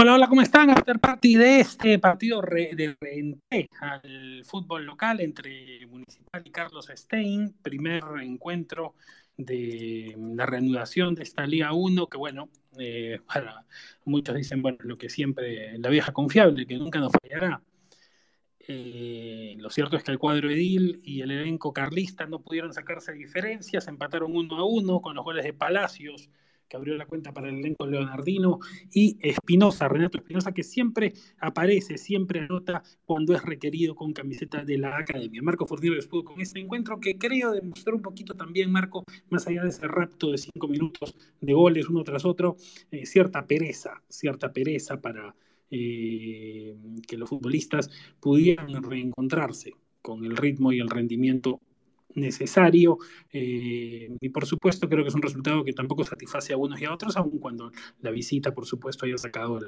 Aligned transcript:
Hola, 0.00 0.14
hola, 0.14 0.28
¿cómo 0.28 0.42
están? 0.42 0.70
After 0.70 1.00
party 1.00 1.34
de 1.34 1.58
este 1.58 1.98
partido 1.98 2.40
de 2.40 2.96
reentré 3.00 3.68
al 3.80 4.44
fútbol 4.44 4.84
local 4.84 5.20
entre 5.20 5.84
Municipal 5.88 6.40
y 6.44 6.50
Carlos 6.52 6.88
Stein, 6.94 7.56
primer 7.62 8.04
encuentro 8.22 8.94
de 9.36 10.14
la 10.16 10.46
reanudación 10.46 11.16
de 11.16 11.24
esta 11.24 11.44
Liga 11.48 11.72
1, 11.72 12.06
que 12.06 12.16
bueno, 12.16 12.48
eh, 12.78 13.18
para 13.26 13.64
muchos 14.04 14.36
dicen, 14.36 14.62
bueno, 14.62 14.78
lo 14.82 14.96
que 14.96 15.08
siempre, 15.08 15.76
la 15.80 15.88
vieja 15.88 16.12
confiable, 16.12 16.64
que 16.64 16.78
nunca 16.78 17.00
nos 17.00 17.10
fallará. 17.20 17.60
Eh, 18.60 19.56
lo 19.58 19.68
cierto 19.68 19.96
es 19.96 20.04
que 20.04 20.12
el 20.12 20.20
cuadro 20.20 20.48
Edil 20.48 21.00
y 21.02 21.22
el 21.22 21.32
elenco 21.32 21.72
carlista 21.72 22.24
no 22.26 22.38
pudieron 22.38 22.72
sacarse 22.72 23.14
diferencias, 23.14 23.88
empataron 23.88 24.36
uno 24.36 24.58
a 24.58 24.64
uno 24.64 25.00
con 25.00 25.16
los 25.16 25.24
goles 25.24 25.44
de 25.44 25.54
Palacios, 25.54 26.30
que 26.68 26.76
abrió 26.76 26.96
la 26.96 27.06
cuenta 27.06 27.32
para 27.32 27.48
el 27.48 27.56
elenco 27.56 27.86
Leonardino, 27.86 28.60
y 28.92 29.16
Espinosa, 29.20 29.88
Renato 29.88 30.18
Espinosa, 30.18 30.52
que 30.52 30.62
siempre 30.62 31.14
aparece, 31.40 31.98
siempre 31.98 32.40
anota 32.40 32.82
cuando 33.04 33.34
es 33.34 33.42
requerido 33.42 33.94
con 33.94 34.12
camiseta 34.12 34.64
de 34.64 34.78
la 34.78 34.98
academia. 34.98 35.42
Marco 35.42 35.66
Fortino 35.66 35.96
estuvo 35.96 36.24
con 36.24 36.40
este 36.40 36.60
encuentro 36.60 37.00
que 37.00 37.18
creo 37.18 37.52
demostró 37.52 37.96
un 37.96 38.02
poquito 38.02 38.34
también, 38.34 38.70
Marco, 38.70 39.04
más 39.30 39.46
allá 39.46 39.62
de 39.62 39.70
ese 39.70 39.86
rapto 39.88 40.30
de 40.30 40.38
cinco 40.38 40.68
minutos 40.68 41.14
de 41.40 41.52
goles 41.52 41.88
uno 41.88 42.04
tras 42.04 42.24
otro, 42.24 42.56
eh, 42.90 43.06
cierta 43.06 43.46
pereza, 43.46 44.02
cierta 44.08 44.52
pereza 44.52 45.00
para 45.00 45.34
eh, 45.70 46.76
que 47.06 47.16
los 47.16 47.28
futbolistas 47.28 47.90
pudieran 48.20 48.82
reencontrarse 48.82 49.74
con 50.00 50.24
el 50.24 50.36
ritmo 50.36 50.72
y 50.72 50.80
el 50.80 50.88
rendimiento 50.88 51.60
necesario. 52.14 52.98
Eh, 53.32 54.16
y 54.20 54.28
por 54.30 54.46
supuesto 54.46 54.88
creo 54.88 55.04
que 55.04 55.08
es 55.08 55.14
un 55.14 55.22
resultado 55.22 55.64
que 55.64 55.72
tampoco 55.72 56.04
satisface 56.04 56.52
a 56.52 56.56
unos 56.56 56.80
y 56.80 56.84
a 56.84 56.92
otros, 56.92 57.16
aun 57.16 57.38
cuando 57.38 57.72
la 58.00 58.10
visita, 58.10 58.52
por 58.54 58.66
supuesto, 58.66 59.06
haya 59.06 59.18
sacado 59.18 59.58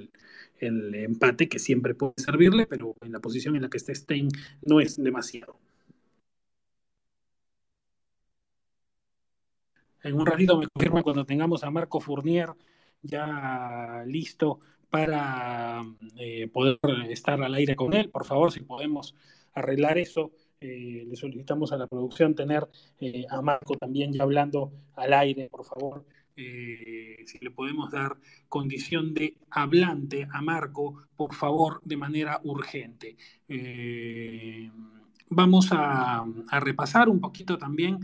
el, 0.60 0.94
empate, 0.94 1.48
que 1.48 1.58
siempre 1.58 1.94
puede 1.94 2.14
servirle, 2.16 2.66
pero 2.66 2.94
en 3.02 3.12
la 3.12 3.20
posición 3.20 3.56
en 3.56 3.62
la 3.62 3.70
que 3.70 3.78
está 3.78 3.94
Stein 3.94 4.28
no 4.62 4.80
es 4.80 4.96
demasiado. 5.02 5.56
En 10.02 10.14
un 10.14 10.26
ratito 10.26 10.58
me 10.58 10.66
confirma 10.68 11.02
cuando 11.02 11.26
tengamos 11.26 11.62
a 11.62 11.70
Marco 11.70 12.00
Fournier 12.00 12.50
ya 13.02 14.02
listo 14.06 14.60
para 14.90 15.84
eh, 16.16 16.48
poder 16.48 16.78
estar 17.08 17.42
al 17.42 17.54
aire 17.54 17.76
con 17.76 17.94
él. 17.94 18.10
Por 18.10 18.24
favor, 18.24 18.52
si 18.52 18.60
podemos 18.60 19.14
arreglar 19.54 19.98
eso, 19.98 20.32
eh, 20.62 21.06
le 21.08 21.16
solicitamos 21.16 21.72
a 21.72 21.78
la 21.78 21.86
producción 21.86 22.34
tener 22.34 22.68
eh, 23.00 23.24
a 23.30 23.40
Marco 23.40 23.76
también 23.76 24.12
ya 24.12 24.24
hablando 24.24 24.70
al 24.94 25.14
aire, 25.14 25.48
por 25.48 25.64
favor. 25.64 26.04
Eh, 26.36 27.16
si 27.26 27.38
le 27.38 27.50
podemos 27.50 27.90
dar 27.90 28.18
condición 28.46 29.14
de 29.14 29.38
hablante 29.50 30.28
a 30.30 30.42
Marco, 30.42 31.06
por 31.16 31.34
favor, 31.34 31.80
de 31.82 31.96
manera 31.96 32.40
urgente. 32.44 33.16
vamos 35.30 35.68
a, 35.72 36.26
repasar 36.60 37.08
un 37.08 37.20
poquito 37.20 37.56
también, 37.56 37.98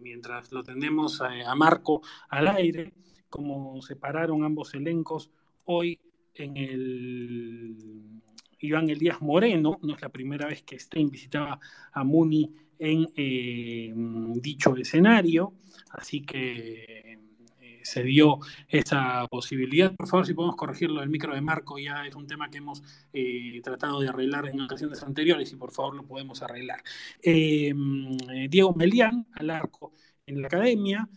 mientras 0.00 0.52
lo 0.52 0.62
tenemos 0.62 1.20
a 1.20 1.54
Marco 1.54 2.00
al 2.30 2.48
aire, 2.48 2.94
cómo 3.28 3.82
separaron 3.82 4.42
ambos 4.44 4.72
elencos 4.74 5.30
hoy 5.64 6.00
en 6.34 6.56
el 6.56 8.22
Iván 8.62 8.88
Elías 8.88 9.20
Moreno, 9.20 9.78
no 9.82 9.94
es 9.94 10.00
la 10.00 10.08
primera 10.08 10.46
vez 10.46 10.62
que 10.62 10.78
Stein 10.78 11.10
visitaba 11.10 11.58
a 11.92 12.04
Muni 12.04 12.54
en 12.78 13.08
eh, 13.16 13.92
dicho 14.36 14.76
escenario, 14.76 15.54
así 15.90 16.22
que 16.22 17.18
eh, 17.60 17.80
se 17.82 18.02
dio 18.02 18.38
esa 18.68 19.26
posibilidad. 19.28 19.94
Por 19.94 20.08
favor, 20.08 20.26
si 20.26 20.34
podemos 20.34 20.56
corregirlo, 20.56 21.02
el 21.02 21.10
micro 21.10 21.34
de 21.34 21.40
Marco 21.40 21.78
ya 21.78 22.06
es 22.06 22.14
un 22.14 22.26
tema 22.26 22.50
que 22.50 22.58
hemos 22.58 22.82
eh, 23.12 23.60
tratado 23.62 24.00
de 24.00 24.08
arreglar 24.08 24.48
en 24.48 24.60
ocasiones 24.60 25.02
anteriores 25.02 25.52
y 25.52 25.56
por 25.56 25.72
favor 25.72 25.94
lo 25.94 26.04
podemos 26.04 26.42
arreglar. 26.42 26.82
Diego 27.20 28.74
Melián, 28.74 29.26
al 29.34 29.50
arco 29.50 29.92
en 30.26 30.40
la 30.40 30.46
academia, 30.46 31.08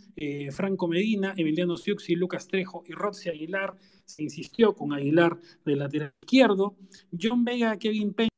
Franco 0.52 0.88
Medina, 0.88 1.34
Emiliano 1.38 1.78
Siuxi, 1.78 2.16
Lucas 2.16 2.48
Trejo 2.48 2.84
y 2.88 2.94
Roxy 2.94 3.30
Aguilar 3.30 3.76
se 4.06 4.24
insistió 4.24 4.74
con 4.74 4.94
Aguilar 4.94 5.38
de 5.66 5.76
lateral 5.76 6.14
izquierdo, 6.22 6.76
John 7.20 7.44
Vega, 7.44 7.78
Kevin 7.78 8.14
Peña. 8.14 8.30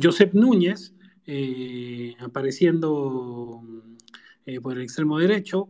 Josep 0.00 0.32
Núñez, 0.34 0.94
eh, 1.26 2.14
apareciendo 2.18 3.62
eh, 4.46 4.60
por 4.60 4.76
el 4.76 4.82
extremo 4.82 5.18
derecho, 5.18 5.68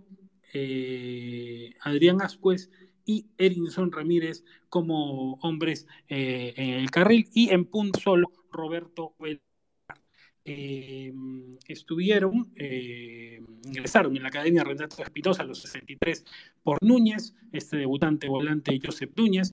eh, 0.54 1.74
Adrián 1.80 2.22
Ascuez 2.22 2.70
y 3.04 3.26
Erinson 3.36 3.90
Ramírez 3.90 4.44
como 4.68 5.34
hombres 5.42 5.86
en 6.08 6.74
el 6.74 6.90
carril 6.90 7.28
y 7.34 7.50
en 7.50 7.64
punto 7.64 7.98
solo 7.98 8.30
Roberto 8.52 9.14
eh, 10.44 11.12
estuvieron, 11.68 12.52
eh, 12.56 13.40
ingresaron 13.64 14.16
en 14.16 14.22
la 14.22 14.28
Academia 14.28 14.64
Renato 14.64 15.02
Espinosa 15.02 15.42
a 15.42 15.46
los 15.46 15.60
63 15.62 16.24
por 16.62 16.78
Núñez, 16.82 17.34
este 17.52 17.76
debutante 17.76 18.28
volante 18.28 18.78
Josep 18.82 19.16
Núñez, 19.16 19.52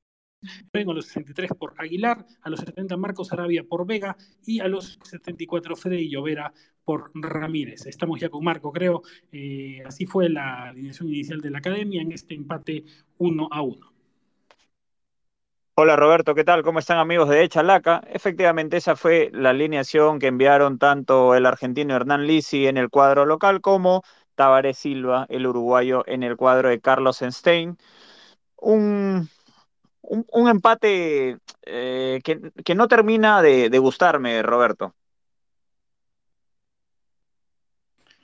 a 0.73 0.93
los 0.93 1.05
63 1.05 1.51
por 1.57 1.73
Aguilar, 1.77 2.25
a 2.41 2.49
los 2.49 2.61
70 2.61 2.97
Marcos 2.97 3.31
Arabia 3.33 3.63
por 3.63 3.85
Vega 3.85 4.15
y 4.45 4.59
a 4.61 4.67
los 4.67 4.97
74 5.03 5.75
Freddy 5.75 6.09
Llovera 6.09 6.53
por 6.83 7.11
Ramírez. 7.13 7.85
Estamos 7.85 8.19
ya 8.19 8.29
con 8.29 8.43
Marco, 8.43 8.71
creo. 8.71 9.03
Eh, 9.31 9.83
así 9.85 10.05
fue 10.05 10.29
la 10.29 10.69
alineación 10.69 11.09
inicial 11.09 11.41
de 11.41 11.51
la 11.51 11.59
Academia 11.59 12.01
en 12.01 12.11
este 12.11 12.35
empate 12.35 12.85
1 13.17 13.49
a 13.51 13.61
1. 13.61 13.98
Hola 15.81 15.95
Roberto, 15.95 16.35
¿qué 16.35 16.43
tal? 16.43 16.61
¿Cómo 16.61 16.79
están 16.79 16.97
amigos 16.97 17.29
de 17.29 17.41
Echalaca? 17.41 18.01
Efectivamente, 18.11 18.75
esa 18.75 18.97
fue 18.97 19.29
la 19.31 19.51
alineación 19.51 20.19
que 20.19 20.27
enviaron 20.27 20.77
tanto 20.77 21.35
el 21.35 21.45
argentino 21.45 21.95
Hernán 21.95 22.27
Lisi 22.27 22.67
en 22.67 22.75
el 22.75 22.89
cuadro 22.89 23.25
local 23.25 23.61
como 23.61 24.03
Tavares 24.35 24.77
Silva, 24.77 25.25
el 25.29 25.47
uruguayo, 25.47 26.03
en 26.05 26.23
el 26.23 26.35
cuadro 26.35 26.67
de 26.67 26.81
Carlos 26.81 27.21
Enstein. 27.21 27.77
Un, 28.57 29.29
un, 30.01 30.49
empate 30.49 31.37
eh, 31.65 32.19
que, 32.25 32.75
no 32.75 32.89
termina 32.89 33.41
de, 33.41 33.69
gustarme, 33.79 34.43
Roberto. 34.43 34.95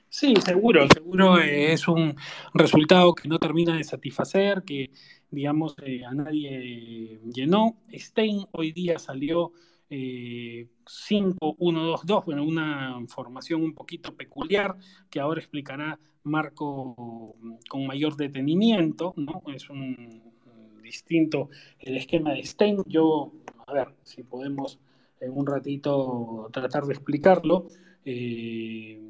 Sí, 0.08 0.34
seguro, 0.36 0.86
seguro 0.92 1.38
es 1.38 1.86
un 1.88 2.14
resultado 2.54 3.14
que 3.14 3.28
no 3.28 3.38
termina 3.38 3.76
de 3.76 3.84
satisfacer, 3.84 4.62
que 4.62 4.90
digamos, 5.30 5.74
eh, 5.82 6.04
a 6.04 6.14
nadie 6.14 7.20
llenó. 7.32 7.76
Stein 7.92 8.46
hoy 8.52 8.72
día 8.72 8.98
salió 8.98 9.52
5-1-2-2, 9.90 12.20
eh, 12.20 12.22
bueno, 12.24 12.44
una 12.44 12.98
formación 13.08 13.62
un 13.62 13.74
poquito 13.74 14.14
peculiar 14.14 14.76
que 15.10 15.20
ahora 15.20 15.40
explicará 15.40 15.98
Marco 16.22 17.36
con 17.68 17.86
mayor 17.86 18.16
detenimiento, 18.16 19.14
¿no? 19.16 19.42
Es 19.54 19.68
un 19.70 20.22
distinto 20.82 21.50
el 21.78 21.96
esquema 21.96 22.32
de 22.32 22.44
Stein. 22.44 22.82
Yo, 22.86 23.32
a 23.66 23.72
ver, 23.72 23.94
si 24.02 24.22
podemos 24.22 24.78
en 25.20 25.32
un 25.32 25.46
ratito 25.46 26.48
tratar 26.52 26.84
de 26.84 26.94
explicarlo. 26.94 27.68
Eh, 28.04 29.00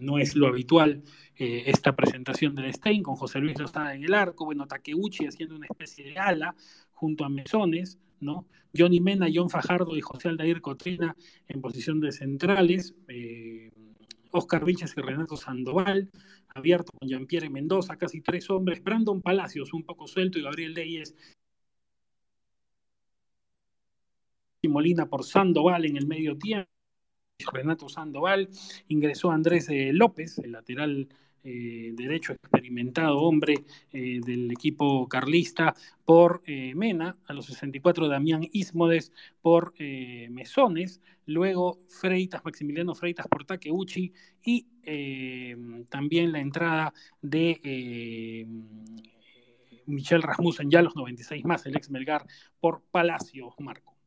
no 0.00 0.18
es 0.18 0.34
lo 0.34 0.46
habitual 0.46 1.02
eh, 1.36 1.64
esta 1.66 1.94
presentación 1.94 2.54
del 2.54 2.72
Stein, 2.72 3.02
con 3.02 3.16
José 3.16 3.38
Luis 3.38 3.58
Lozada 3.58 3.94
en 3.94 4.04
el 4.04 4.14
arco, 4.14 4.44
bueno, 4.44 4.66
Takeuchi 4.66 5.26
haciendo 5.26 5.56
una 5.56 5.66
especie 5.66 6.04
de 6.04 6.18
ala 6.18 6.54
junto 6.92 7.24
a 7.24 7.28
Mesones, 7.28 7.98
¿no? 8.20 8.46
Johnny 8.76 9.00
Mena, 9.00 9.28
John 9.32 9.50
Fajardo 9.50 9.96
y 9.96 10.00
José 10.00 10.28
Aldair 10.28 10.60
Cotrina 10.60 11.16
en 11.46 11.60
posición 11.60 12.00
de 12.00 12.12
centrales, 12.12 12.94
eh, 13.08 13.70
Oscar 14.30 14.64
Vilches 14.64 14.94
y 14.96 15.00
Renato 15.00 15.36
Sandoval, 15.36 16.10
abierto 16.54 16.92
con 16.92 17.08
Jean-Pierre 17.08 17.50
Mendoza, 17.50 17.96
casi 17.96 18.20
tres 18.20 18.50
hombres, 18.50 18.82
Brandon 18.82 19.22
Palacios 19.22 19.72
un 19.72 19.84
poco 19.84 20.06
suelto 20.06 20.38
y 20.38 20.42
Gabriel 20.42 20.74
Leyes 20.74 21.14
y 24.60 24.68
Molina 24.68 25.06
por 25.06 25.24
Sandoval 25.24 25.86
en 25.86 25.96
el 25.96 26.06
medio 26.06 26.36
tiempo. 26.36 26.77
Renato 27.52 27.88
Sandoval, 27.88 28.48
ingresó 28.88 29.30
Andrés 29.30 29.68
eh, 29.68 29.92
López, 29.92 30.38
el 30.38 30.52
lateral 30.52 31.08
eh, 31.44 31.92
derecho 31.94 32.32
experimentado 32.32 33.20
hombre 33.20 33.64
eh, 33.92 34.20
del 34.24 34.50
equipo 34.50 35.08
carlista 35.08 35.74
por 36.04 36.42
Mena, 36.74 37.16
a 37.26 37.32
los 37.32 37.46
64 37.46 38.08
Damián 38.08 38.48
Ismodes 38.52 39.12
por 39.42 39.74
Mesones, 39.78 41.00
luego 41.26 41.80
Freitas, 41.86 42.42
Maximiliano 42.44 42.94
Freitas 42.94 43.28
por 43.28 43.44
Takeuchi 43.44 44.12
y 44.42 44.66
también 45.90 46.32
la 46.32 46.40
entrada 46.40 46.94
de 47.20 48.46
Michel 49.84 50.22
Rasmussen 50.22 50.70
ya 50.70 50.78
a 50.78 50.82
los 50.82 50.96
96 50.96 51.44
más, 51.44 51.66
el 51.66 51.76
ex 51.76 51.90
Melgar 51.90 52.26
por 52.58 52.82
Palacio 52.90 53.54
Marco. 53.58 53.97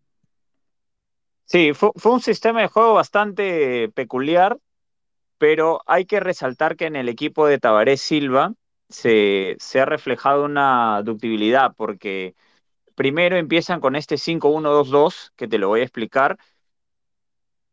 Sí, 1.51 1.73
fue, 1.73 1.91
un 2.05 2.21
sistema 2.21 2.61
de 2.61 2.67
juego 2.67 2.93
bastante 2.93 3.89
peculiar 3.89 4.57
pero 5.41 5.81
hay 5.87 6.05
que 6.05 6.19
resaltar 6.19 6.75
que 6.75 6.85
en 6.85 6.95
el 6.95 7.09
equipo 7.09 7.47
de 7.47 7.57
Tabaré 7.57 7.97
Silva 7.97 8.53
se, 8.89 9.55
se 9.59 9.79
ha 9.79 9.85
reflejado 9.85 10.45
una 10.45 11.01
ductibilidad, 11.01 11.73
porque 11.75 12.35
primero 12.95 13.37
empiezan 13.37 13.79
con 13.79 13.95
este 13.95 14.17
5-1-2-2, 14.17 15.33
que 15.35 15.47
te 15.47 15.57
lo 15.57 15.69
voy 15.69 15.81
a 15.81 15.83
explicar, 15.83 16.37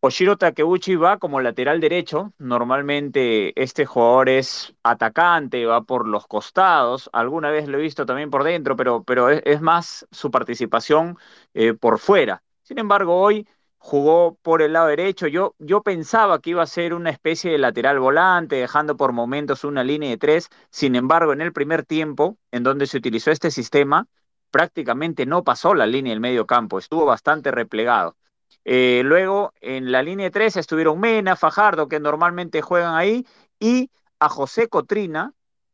Oshiro 0.00 0.38
Takeuchi 0.38 0.94
va 0.96 1.18
como 1.18 1.40
lateral 1.40 1.80
derecho. 1.80 2.32
Normalmente 2.38 3.52
este 3.60 3.84
jugador 3.84 4.28
es 4.30 4.74
atacante, 4.82 5.66
va 5.66 5.82
por 5.82 6.08
los 6.08 6.26
costados. 6.26 7.10
Alguna 7.12 7.50
vez 7.50 7.68
lo 7.68 7.78
he 7.78 7.82
visto 7.82 8.06
también 8.06 8.30
por 8.30 8.44
dentro, 8.44 8.76
pero, 8.76 9.02
pero 9.04 9.28
es, 9.28 9.60
más 9.60 10.06
su 10.10 10.30
participación 10.30 11.18
eh, 11.52 11.74
por 11.74 11.98
fuera. 11.98 12.42
Sin 12.62 12.78
embargo, 12.78 13.20
hoy 13.20 13.46
jugó 13.78 14.36
por 14.42 14.62
el 14.62 14.74
lado 14.74 14.88
derecho. 14.88 15.26
Yo, 15.28 15.54
yo 15.58 15.82
pensaba 15.82 16.40
que 16.40 16.50
iba 16.50 16.62
a 16.62 16.66
ser 16.66 16.94
una 16.94 17.10
especie 17.10 17.50
de 17.52 17.58
lateral 17.58 17.98
volante, 18.00 18.56
dejando 18.56 18.96
por 18.96 19.12
momentos 19.12 19.64
una 19.64 19.84
línea 19.84 20.10
de 20.10 20.18
tres. 20.18 20.48
Sin 20.70 20.96
embargo, 20.96 21.32
en 21.32 21.40
el 21.40 21.52
primer 21.52 21.84
tiempo, 21.84 22.38
en 22.50 22.64
donde 22.64 22.86
se 22.86 22.98
utilizó 22.98 23.30
este 23.30 23.50
sistema, 23.50 24.06
prácticamente 24.50 25.26
no 25.26 25.44
pasó 25.44 25.74
la 25.74 25.86
línea 25.86 26.12
del 26.12 26.20
medio 26.20 26.46
campo, 26.46 26.78
estuvo 26.78 27.04
bastante 27.06 27.50
replegado. 27.50 28.16
Eh, 28.64 29.02
luego, 29.04 29.52
en 29.60 29.92
la 29.92 30.02
línea 30.02 30.30
3 30.30 30.56
estuvieron 30.56 31.00
Mena, 31.00 31.36
Fajardo, 31.36 31.88
que 31.88 32.00
normalmente 32.00 32.62
juegan 32.62 32.94
ahí, 32.94 33.26
y 33.58 33.90
a 34.18 34.28
José 34.28 34.68
Cotrina 34.68 35.32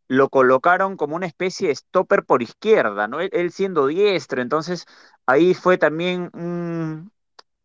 lo 0.09 0.29
colocaron 0.29 0.97
como 0.97 1.17
una 1.17 1.27
especie 1.27 1.69
de 1.69 1.77
stopper 1.77 2.25
por 2.25 2.43
izquierda, 2.43 3.09
¿no? 3.09 3.21
Él, 3.21 3.31
él 3.33 3.53
siendo 3.53 3.87
diestro, 3.87 4.43
entonces 4.43 4.87
ahí 5.27 5.55
fue 5.55 5.79
también 5.79 6.31
un, 6.35 7.11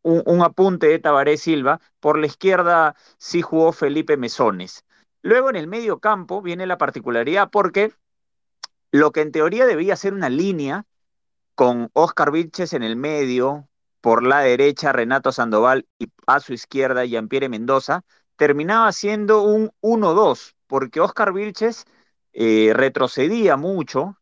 un, 0.01 0.23
un, 0.25 0.41
apunte 0.41 0.87
de 0.87 0.99
Tabaré 0.99 1.37
Silva. 1.37 1.81
Por 1.99 2.17
la 2.17 2.27
izquierda 2.27 2.95
sí 3.17 3.41
jugó 3.41 3.71
Felipe 3.71 4.17
Mesones. 4.17 4.85
Luego 5.21 5.49
en 5.49 5.55
el 5.55 5.67
medio 5.67 5.99
campo 5.99 6.41
viene 6.41 6.65
la 6.65 6.77
particularidad 6.77 7.49
porque 7.49 7.93
lo 8.91 9.11
que 9.11 9.21
en 9.21 9.31
teoría 9.31 9.65
debía 9.65 9.95
ser 9.95 10.13
una 10.13 10.29
línea 10.29 10.85
con 11.55 11.89
Oscar 11.93 12.31
Vilches 12.31 12.73
en 12.73 12.83
el 12.83 12.95
medio, 12.95 13.67
por 14.01 14.23
la 14.23 14.39
derecha 14.39 14.93
Renato 14.93 15.31
Sandoval 15.31 15.87
y 15.97 16.07
a 16.25 16.39
su 16.39 16.53
izquierda 16.53 17.05
Jean-Pierre 17.05 17.49
Mendoza, 17.49 18.03
terminaba 18.37 18.91
siendo 18.93 19.41
un 19.43 19.71
1-2, 19.81 20.55
porque 20.67 21.01
Oscar 21.01 21.33
Vilches 21.33 21.85
eh, 22.31 22.71
retrocedía 22.73 23.57
mucho 23.57 24.17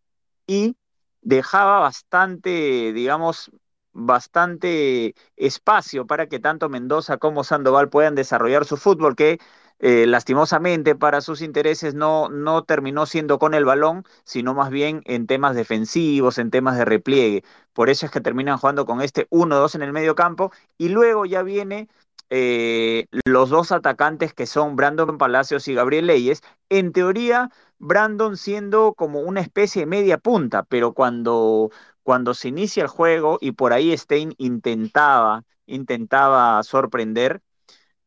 y 0.47 0.77
dejaba 1.21 1.79
bastante, 1.79 2.91
digamos, 2.93 3.51
bastante 3.97 5.15
espacio 5.35 6.05
para 6.07 6.27
que 6.27 6.39
tanto 6.39 6.69
Mendoza 6.69 7.17
como 7.17 7.43
Sandoval 7.43 7.89
puedan 7.89 8.15
desarrollar 8.15 8.65
su 8.65 8.77
fútbol, 8.77 9.15
que 9.15 9.39
eh, 9.79 10.05
lastimosamente 10.07 10.95
para 10.95 11.21
sus 11.21 11.41
intereses 11.41 11.93
no, 11.93 12.29
no 12.29 12.63
terminó 12.63 13.05
siendo 13.05 13.39
con 13.39 13.53
el 13.53 13.65
balón, 13.65 14.03
sino 14.23 14.53
más 14.53 14.69
bien 14.69 15.01
en 15.05 15.27
temas 15.27 15.55
defensivos, 15.55 16.37
en 16.37 16.51
temas 16.51 16.77
de 16.77 16.85
repliegue. 16.85 17.43
Por 17.73 17.89
eso 17.89 18.05
es 18.05 18.11
que 18.11 18.21
terminan 18.21 18.57
jugando 18.57 18.85
con 18.85 19.01
este 19.01 19.27
1-2 19.29 19.75
en 19.75 19.81
el 19.83 19.93
medio 19.93 20.15
campo 20.15 20.51
y 20.77 20.89
luego 20.89 21.25
ya 21.25 21.43
viene 21.43 21.89
eh, 22.29 23.07
los 23.25 23.49
dos 23.49 23.71
atacantes 23.71 24.33
que 24.33 24.45
son 24.47 24.75
Brandon 24.75 25.17
Palacios 25.17 25.67
y 25.67 25.73
Gabriel 25.75 26.07
Leyes. 26.07 26.41
En 26.69 26.91
teoría, 26.91 27.49
Brandon 27.79 28.35
siendo 28.37 28.93
como 28.93 29.19
una 29.21 29.41
especie 29.41 29.81
de 29.81 29.85
media 29.85 30.17
punta, 30.17 30.63
pero 30.63 30.93
cuando, 30.93 31.71
cuando 32.07 32.33
se 32.33 32.47
inicia 32.47 32.83
el 32.83 32.87
juego 32.87 33.37
y 33.41 33.51
por 33.51 33.73
ahí 33.73 33.95
Stein 33.97 34.33
intentaba, 34.37 35.43
intentaba 35.65 36.63
sorprender, 36.63 37.41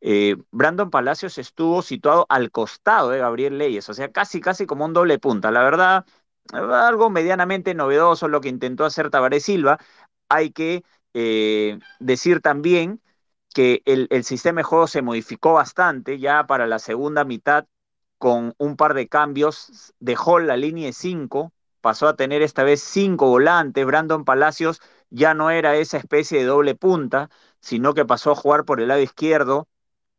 eh, 0.00 0.36
Brandon 0.50 0.88
Palacios 0.90 1.36
estuvo 1.36 1.82
situado 1.82 2.24
al 2.30 2.50
costado 2.50 3.10
de 3.10 3.18
Gabriel 3.18 3.58
Leyes, 3.58 3.90
o 3.90 3.94
sea, 3.94 4.10
casi, 4.10 4.40
casi 4.40 4.64
como 4.64 4.86
un 4.86 4.94
doble 4.94 5.18
punta. 5.18 5.50
La 5.50 5.62
verdad, 5.62 6.06
algo 6.50 7.10
medianamente 7.10 7.74
novedoso 7.74 8.26
lo 8.28 8.40
que 8.40 8.48
intentó 8.48 8.86
hacer 8.86 9.10
Tabaré 9.10 9.38
Silva. 9.40 9.78
Hay 10.30 10.52
que 10.52 10.82
eh, 11.12 11.78
decir 11.98 12.40
también 12.40 13.02
que 13.54 13.82
el, 13.84 14.06
el, 14.10 14.24
sistema 14.24 14.60
de 14.60 14.64
juego 14.64 14.86
se 14.86 15.02
modificó 15.02 15.52
bastante 15.54 16.18
ya 16.18 16.46
para 16.46 16.66
la 16.66 16.78
segunda 16.78 17.24
mitad 17.24 17.66
con 18.16 18.54
un 18.56 18.76
par 18.76 18.94
de 18.94 19.08
cambios. 19.08 19.92
Dejó 20.00 20.38
la 20.40 20.56
línea 20.56 20.86
de 20.86 20.94
cinco, 20.94 21.52
pasó 21.80 22.08
a 22.08 22.16
tener 22.16 22.42
esta 22.42 22.64
vez 22.64 22.80
cinco 22.82 23.28
volantes. 23.28 23.86
Brandon 23.86 24.24
Palacios 24.24 24.80
ya 25.10 25.34
no 25.34 25.50
era 25.50 25.76
esa 25.76 25.98
especie 25.98 26.38
de 26.38 26.44
doble 26.44 26.74
punta, 26.74 27.30
sino 27.60 27.94
que 27.94 28.04
pasó 28.04 28.32
a 28.32 28.36
jugar 28.36 28.64
por 28.64 28.80
el 28.80 28.88
lado 28.88 29.00
izquierdo 29.00 29.68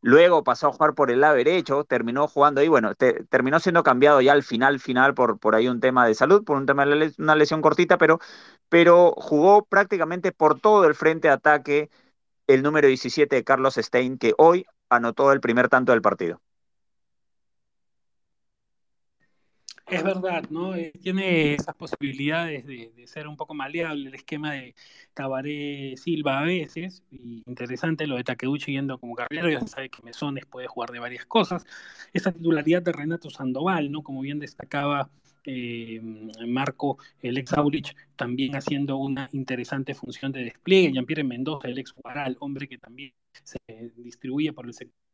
Luego 0.03 0.43
pasó 0.43 0.67
a 0.67 0.71
jugar 0.73 0.95
por 0.95 1.11
el 1.11 1.21
lado 1.21 1.35
derecho, 1.35 1.83
terminó 1.83 2.27
jugando 2.27 2.59
ahí, 2.61 2.67
bueno, 2.67 2.95
te, 2.95 3.23
terminó 3.25 3.59
siendo 3.59 3.83
cambiado 3.83 4.19
ya 4.19 4.33
al 4.33 4.41
final, 4.41 4.79
final, 4.79 5.13
por, 5.13 5.37
por 5.39 5.53
ahí 5.53 5.67
un 5.67 5.79
tema 5.79 6.07
de 6.07 6.15
salud, 6.15 6.43
por 6.43 6.57
un 6.57 6.65
tema 6.65 6.85
de 6.85 7.13
una 7.19 7.35
lesión 7.35 7.61
cortita, 7.61 7.99
pero, 7.99 8.19
pero 8.67 9.13
jugó 9.15 9.63
prácticamente 9.65 10.31
por 10.31 10.59
todo 10.59 10.85
el 10.87 10.95
frente 10.95 11.27
de 11.27 11.33
ataque 11.35 11.89
el 12.47 12.63
número 12.63 12.87
17 12.87 13.35
de 13.37 13.43
Carlos 13.43 13.75
Stein, 13.75 14.17
que 14.17 14.33
hoy 14.37 14.65
anotó 14.89 15.31
el 15.33 15.41
primer 15.41 15.69
tanto 15.69 15.91
del 15.93 16.01
partido. 16.01 16.41
Es 19.91 20.03
verdad, 20.03 20.45
¿no? 20.49 20.73
Eh, 20.73 20.93
tiene 21.01 21.53
esas 21.53 21.75
posibilidades 21.75 22.65
de, 22.65 22.91
ser 23.07 23.27
un 23.27 23.35
poco 23.35 23.53
maleable 23.53 24.07
el 24.07 24.15
esquema 24.15 24.53
de 24.53 24.73
Tabaré 25.13 25.95
Silva 25.97 26.39
a 26.39 26.43
veces. 26.43 27.03
Y 27.11 27.43
interesante 27.45 28.07
lo 28.07 28.15
de 28.15 28.23
Takeuchi 28.23 28.71
yendo 28.71 28.97
como 28.97 29.15
carrilero, 29.15 29.49
ya 29.49 29.59
se 29.59 29.67
sabe 29.67 29.89
que 29.89 30.01
Mesones 30.01 30.45
puede 30.45 30.67
jugar 30.67 30.91
de 30.91 30.99
varias 30.99 31.25
cosas. 31.25 31.65
Esa 32.13 32.31
titularidad 32.31 32.81
de 32.81 32.93
Renato 32.93 33.29
Sandoval, 33.29 33.91
¿no? 33.91 34.01
Como 34.01 34.21
bien 34.21 34.39
destacaba 34.39 35.09
eh, 35.43 35.99
Marco, 36.47 36.97
el 37.21 37.37
ex 37.37 37.51
Aurich, 37.53 37.93
también 38.15 38.55
haciendo 38.55 38.95
una 38.95 39.29
interesante 39.33 39.93
función 39.93 40.31
de 40.31 40.45
despliegue. 40.45 40.93
Jean-Pierre 40.93 41.25
Mendoza, 41.25 41.67
el 41.67 41.79
ex 41.79 41.93
Guaral, 41.93 42.37
hombre 42.39 42.69
que 42.69 42.77
también 42.77 43.13
se 43.43 43.59
distribuye 43.97 44.53
por 44.53 44.67
el 44.67 44.73
sector 44.73 45.10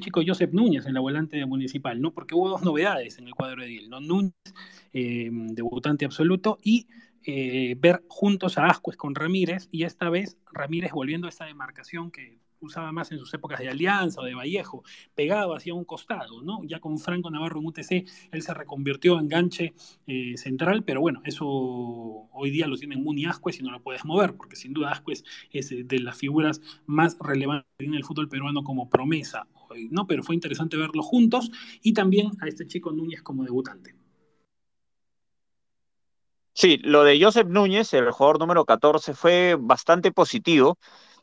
chico 0.00 0.22
Joseph 0.26 0.52
Núñez 0.52 0.86
en 0.86 0.94
la 0.94 1.00
volante 1.00 1.44
Municipal, 1.46 2.00
¿no? 2.00 2.12
Porque 2.12 2.34
hubo 2.34 2.48
dos 2.48 2.62
novedades 2.62 3.18
en 3.18 3.28
el 3.28 3.34
cuadro 3.34 3.62
de 3.62 3.68
Dil, 3.68 3.90
¿no? 3.90 4.00
Núñez, 4.00 4.32
eh, 4.92 5.30
debutante 5.32 6.04
absoluto, 6.04 6.58
y 6.62 6.88
eh, 7.24 7.76
ver 7.78 8.02
juntos 8.08 8.58
a 8.58 8.66
Ascuez 8.66 8.96
con 8.96 9.14
Ramírez, 9.14 9.68
y 9.70 9.84
esta 9.84 10.10
vez 10.10 10.36
Ramírez 10.52 10.92
volviendo 10.92 11.26
a 11.26 11.30
esa 11.30 11.44
demarcación 11.44 12.10
que 12.10 12.38
usaba 12.60 12.92
más 12.92 13.12
en 13.12 13.18
sus 13.18 13.32
épocas 13.34 13.60
de 13.60 13.68
Alianza 13.68 14.20
o 14.20 14.24
de 14.24 14.34
Vallejo, 14.34 14.82
pegado 15.14 15.54
hacia 15.54 15.74
un 15.74 15.84
costado, 15.84 16.42
¿no? 16.42 16.64
Ya 16.64 16.80
con 16.80 16.98
Franco 16.98 17.30
Navarro 17.30 17.60
en 17.60 17.66
UTC, 17.66 18.06
él 18.32 18.42
se 18.42 18.54
reconvirtió 18.54 19.20
en 19.20 19.28
ganche 19.28 19.74
eh, 20.06 20.36
central, 20.36 20.82
pero 20.82 21.00
bueno, 21.00 21.20
eso 21.24 21.46
hoy 21.46 22.50
día 22.50 22.66
lo 22.66 22.76
tienen 22.76 23.02
Muni 23.02 23.26
Ascuez 23.26 23.60
y 23.60 23.62
no 23.62 23.70
lo 23.70 23.82
puedes 23.82 24.04
mover, 24.04 24.34
porque 24.34 24.56
sin 24.56 24.72
duda 24.72 24.90
Ascuez 24.90 25.24
es 25.50 25.70
de 25.70 25.98
las 26.00 26.16
figuras 26.16 26.60
más 26.86 27.16
relevantes 27.20 27.68
en 27.78 27.94
el 27.94 28.04
fútbol 28.04 28.28
peruano 28.28 28.64
como 28.64 28.88
promesa, 28.88 29.46
¿no? 29.90 30.06
Pero 30.06 30.22
fue 30.22 30.34
interesante 30.34 30.76
verlos 30.76 31.06
juntos 31.06 31.50
y 31.82 31.92
también 31.92 32.30
a 32.40 32.48
este 32.48 32.66
chico 32.66 32.92
Núñez 32.92 33.22
como 33.22 33.44
debutante. 33.44 33.94
Sí, 36.54 36.78
lo 36.84 37.02
de 37.02 37.20
Joseph 37.20 37.48
Núñez, 37.48 37.92
el 37.94 38.10
jugador 38.12 38.38
número 38.38 38.64
14, 38.64 39.14
fue 39.14 39.56
bastante 39.58 40.12
positivo. 40.12 40.78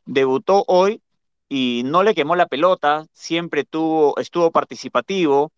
Debutó 0.06 0.66
hoy 0.68 1.02
y 1.48 1.84
no 1.86 2.04
le 2.04 2.16
quemó 2.16 2.36
la 2.36 2.48
pelota, 2.48 3.06
siempre 3.14 3.64
tuvo, 3.64 4.18
estuvo 4.20 4.52
participativo, 4.52 5.52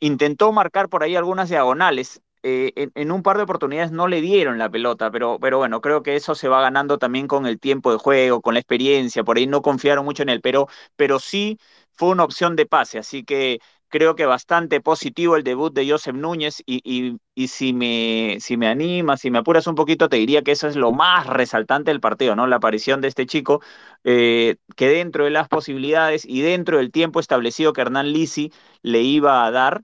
intentó 0.00 0.52
marcar 0.52 0.88
por 0.88 1.02
ahí 1.04 1.16
algunas 1.16 1.48
diagonales. 1.48 2.22
Eh, 2.42 2.72
en, 2.76 2.92
en, 2.94 3.12
un 3.12 3.22
par 3.22 3.36
de 3.36 3.42
oportunidades 3.44 3.92
no 3.92 4.08
le 4.08 4.20
dieron 4.20 4.58
la 4.58 4.70
pelota, 4.70 5.10
pero, 5.10 5.38
pero 5.40 5.58
bueno, 5.58 5.80
creo 5.80 6.02
que 6.02 6.16
eso 6.16 6.34
se 6.34 6.48
va 6.48 6.62
ganando 6.62 6.98
también 6.98 7.28
con 7.28 7.46
el 7.46 7.60
tiempo 7.60 7.92
de 7.92 7.98
juego, 7.98 8.40
con 8.40 8.54
la 8.54 8.60
experiencia, 8.60 9.24
por 9.24 9.36
ahí 9.36 9.46
no 9.46 9.60
confiaron 9.62 10.04
mucho 10.06 10.22
en 10.22 10.30
él, 10.30 10.40
pero, 10.40 10.66
pero 10.96 11.18
sí 11.18 11.58
fue 12.00 12.10
una 12.10 12.24
opción 12.24 12.56
de 12.56 12.66
pase, 12.66 12.98
así 12.98 13.24
que 13.24 13.60
creo 13.88 14.14
que 14.16 14.24
bastante 14.26 14.80
positivo 14.80 15.36
el 15.36 15.44
debut 15.44 15.72
de 15.74 15.88
Joseph 15.90 16.14
Núñez 16.16 16.62
y, 16.66 16.80
y, 16.84 17.18
y, 17.34 17.48
si, 17.48 17.72
me, 17.74 18.38
si 18.40 18.56
me 18.56 18.68
animas, 18.68 19.20
si 19.20 19.30
me 19.30 19.38
apuras 19.38 19.66
un 19.66 19.74
poquito, 19.74 20.08
te 20.08 20.16
diría 20.16 20.42
que 20.42 20.52
eso 20.52 20.68
es 20.68 20.76
lo 20.76 20.92
más 20.92 21.26
resaltante 21.26 21.90
del 21.90 22.00
partido, 22.00 22.36
¿no? 22.36 22.46
La 22.46 22.56
aparición 22.56 23.00
de 23.00 23.08
este 23.08 23.26
chico, 23.26 23.60
eh, 24.04 24.56
que 24.76 24.88
dentro 24.88 25.24
de 25.24 25.30
las 25.30 25.48
posibilidades 25.48 26.24
y 26.24 26.40
dentro 26.42 26.78
del 26.78 26.90
tiempo 26.92 27.20
establecido 27.20 27.72
que 27.72 27.82
Hernán 27.82 28.12
Lisi 28.12 28.52
le 28.82 29.02
iba 29.02 29.44
a 29.44 29.50
dar, 29.50 29.82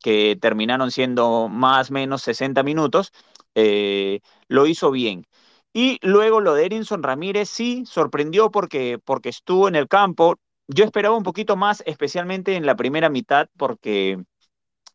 que 0.00 0.36
terminaron 0.40 0.90
siendo 0.90 1.48
más 1.48 1.90
o 1.90 1.94
menos 1.94 2.22
60 2.22 2.62
minutos, 2.62 3.12
eh, 3.54 4.20
lo 4.48 4.66
hizo 4.66 4.90
bien. 4.90 5.26
Y 5.72 5.98
luego 6.02 6.40
lo 6.40 6.54
de 6.54 6.66
Erinson 6.66 7.02
Ramírez 7.02 7.48
sí 7.48 7.84
sorprendió 7.86 8.50
porque, 8.50 8.98
porque 9.04 9.28
estuvo 9.28 9.68
en 9.68 9.74
el 9.76 9.88
campo, 9.88 10.36
yo 10.68 10.84
esperaba 10.84 11.16
un 11.16 11.22
poquito 11.24 11.56
más, 11.56 11.82
especialmente 11.86 12.56
en 12.56 12.66
la 12.66 12.76
primera 12.76 13.08
mitad, 13.10 13.48
porque 13.56 14.18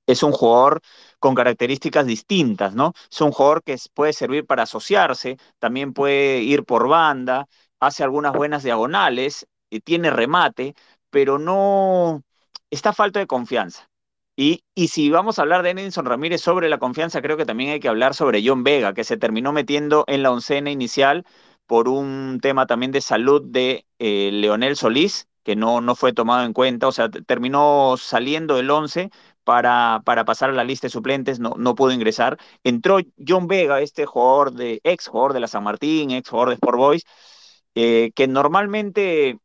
es 0.08 0.24
un 0.24 0.32
jugador 0.32 0.82
con 1.20 1.36
características 1.36 2.06
distintas, 2.06 2.76
¿no? 2.76 2.94
Es 3.12 3.22
un 3.22 3.32
jugador 3.32 3.64
que 3.64 3.78
puede 3.94 4.14
servir 4.14 4.46
para 4.46 4.64
asociarse, 4.64 5.38
también 5.60 5.94
puede 5.94 6.40
ir 6.42 6.64
por 6.66 6.88
banda, 6.88 7.48
hace 7.80 8.04
algunas 8.04 8.34
buenas 8.34 8.64
diagonales, 8.64 9.48
tiene 9.84 10.10
remate, 10.12 10.76
pero 11.10 11.40
no 11.40 12.24
está 12.70 12.94
falta 12.94 13.20
de 13.20 13.28
confianza. 13.28 13.90
Y, 14.36 14.64
y, 14.74 14.88
si 14.88 15.12
vamos 15.12 15.38
a 15.38 15.44
hablar 15.44 15.62
de 15.62 15.72
Edinson 15.72 16.06
Ramírez 16.06 16.42
sobre 16.42 16.68
la 16.68 16.80
confianza, 16.80 17.22
creo 17.22 17.38
que 17.38 17.46
también 17.46 17.70
hay 17.72 17.80
que 17.80 17.88
hablar 17.88 18.16
sobre 18.16 18.42
John 18.46 18.64
Vega, 18.64 18.94
que 18.96 19.04
se 19.04 19.16
terminó 19.18 19.54
metiendo 19.54 20.06
en 20.08 20.24
la 20.24 20.32
oncena 20.32 20.72
inicial 20.72 21.24
por 21.68 21.88
un 21.88 22.40
tema 22.42 22.66
también 22.66 22.92
de 22.92 23.02
salud 23.02 23.44
de 23.46 23.86
eh, 24.00 24.32
Leonel 24.34 24.76
Solís, 24.76 25.28
que 25.44 25.56
no, 25.56 25.82
no 25.82 25.96
fue 25.96 26.14
tomado 26.14 26.46
en 26.46 26.54
cuenta, 26.54 26.88
o 26.88 26.92
sea, 26.92 27.10
terminó 27.10 27.96
saliendo 27.98 28.56
del 28.56 28.70
11 28.72 29.10
para, 29.44 30.02
para 30.06 30.26
pasar 30.26 30.50
a 30.50 30.54
la 30.54 30.64
lista 30.64 30.88
de 30.88 30.92
suplentes, 30.92 31.40
no, 31.40 31.56
no 31.58 31.76
pudo 31.76 31.92
ingresar. 31.92 32.38
Entró 32.64 33.00
John 33.28 33.48
Vega, 33.48 33.82
este 33.82 34.06
jugador 34.06 34.54
de, 34.54 34.82
ex 34.84 35.08
jugador 35.08 35.34
de 35.34 35.40
la 35.42 35.48
San 35.48 35.64
Martín, 35.64 36.12
ex 36.12 36.30
jugador 36.30 36.50
de 36.50 36.56
Sport 36.56 36.78
Boys, 36.78 37.04
eh, 37.76 38.12
que 38.16 38.28
normalmente 38.28 39.38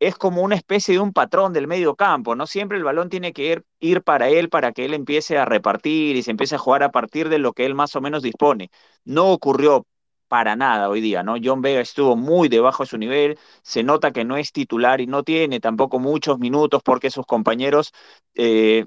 es 0.00 0.16
como 0.16 0.42
una 0.42 0.56
especie 0.56 0.94
de 0.94 1.00
un 1.00 1.12
patrón 1.12 1.52
del 1.52 1.66
medio 1.66 1.96
campo, 1.96 2.34
¿no? 2.34 2.46
Siempre 2.46 2.78
el 2.78 2.84
balón 2.84 3.08
tiene 3.08 3.32
que 3.32 3.44
ir, 3.52 3.64
ir, 3.80 4.02
para 4.02 4.28
él 4.28 4.48
para 4.50 4.72
que 4.72 4.84
él 4.84 4.94
empiece 4.94 5.38
a 5.38 5.44
repartir 5.44 6.16
y 6.16 6.22
se 6.22 6.30
empiece 6.32 6.56
a 6.56 6.58
jugar 6.58 6.82
a 6.82 6.90
partir 6.90 7.28
de 7.28 7.38
lo 7.38 7.52
que 7.52 7.64
él 7.66 7.74
más 7.74 7.96
o 7.96 8.00
menos 8.00 8.22
dispone. 8.22 8.70
No 9.04 9.30
ocurrió 9.32 9.86
para 10.34 10.56
nada 10.56 10.88
hoy 10.88 11.00
día, 11.00 11.22
¿no? 11.22 11.36
John 11.40 11.62
Vega 11.62 11.80
estuvo 11.80 12.16
muy 12.16 12.48
debajo 12.48 12.82
de 12.82 12.88
su 12.88 12.98
nivel, 12.98 13.38
se 13.62 13.84
nota 13.84 14.10
que 14.10 14.24
no 14.24 14.36
es 14.36 14.50
titular 14.50 15.00
y 15.00 15.06
no 15.06 15.22
tiene 15.22 15.60
tampoco 15.60 16.00
muchos 16.00 16.40
minutos 16.40 16.82
porque 16.82 17.08
sus 17.08 17.24
compañeros 17.24 17.92
eh, 18.34 18.86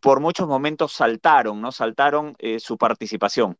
por 0.00 0.20
muchos 0.20 0.46
momentos 0.46 0.92
saltaron, 0.92 1.60
¿no? 1.60 1.72
Saltaron 1.72 2.36
eh, 2.38 2.60
su 2.60 2.78
participación. 2.78 3.56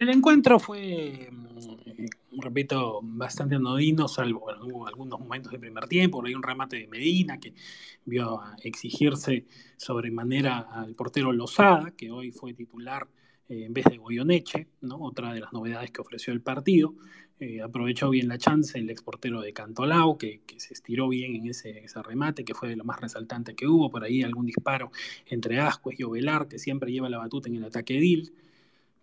El 0.00 0.08
encuentro 0.08 0.58
fue, 0.58 1.28
mm, 1.30 2.40
repito, 2.40 2.98
bastante 3.04 3.54
anodino, 3.54 4.08
salvo 4.08 4.46
hubo 4.64 4.88
algunos 4.88 5.20
momentos 5.20 5.52
de 5.52 5.60
primer 5.60 5.86
tiempo, 5.86 6.26
hay 6.26 6.34
un 6.34 6.42
remate 6.42 6.80
de 6.80 6.88
Medina 6.88 7.38
que 7.38 7.54
vio 8.04 8.40
exigirse 8.64 9.46
sobremanera 9.76 10.66
al 10.72 10.96
portero 10.96 11.30
Lozada, 11.30 11.92
que 11.92 12.10
hoy 12.10 12.32
fue 12.32 12.52
titular 12.52 13.06
eh, 13.48 13.64
en 13.64 13.72
vez 13.72 13.84
de 13.86 13.98
Goyoneche, 13.98 14.68
otra 14.90 15.32
de 15.32 15.40
las 15.40 15.52
novedades 15.52 15.90
que 15.90 16.00
ofreció 16.00 16.32
el 16.32 16.40
partido. 16.40 16.94
Eh, 17.38 17.60
aprovechó 17.60 18.08
bien 18.08 18.28
la 18.28 18.38
chance 18.38 18.78
el 18.78 18.88
exportero 18.88 19.42
de 19.42 19.52
Cantolao, 19.52 20.16
que, 20.16 20.40
que 20.46 20.58
se 20.58 20.72
estiró 20.72 21.08
bien 21.08 21.36
en 21.36 21.46
ese, 21.46 21.82
remate, 22.02 22.44
que 22.44 22.54
fue 22.54 22.74
lo 22.74 22.84
más 22.84 23.00
resaltante 23.00 23.54
que 23.54 23.66
hubo. 23.66 23.90
Por 23.90 24.04
ahí 24.04 24.22
algún 24.22 24.46
disparo 24.46 24.90
entre 25.26 25.60
Ascuez 25.60 26.00
y 26.00 26.04
Ovelar, 26.04 26.48
que 26.48 26.58
siempre 26.58 26.90
lleva 26.90 27.10
la 27.10 27.18
batuta 27.18 27.48
en 27.48 27.56
el 27.56 27.64
ataque 27.64 28.00
DIL. 28.00 28.32